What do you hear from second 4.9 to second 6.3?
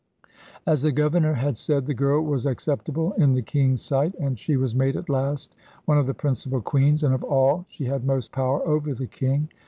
at last one of the